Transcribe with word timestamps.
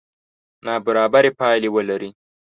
نابرابرې 0.65 1.31
پایلې 1.39 1.69
ولري. 1.75 2.09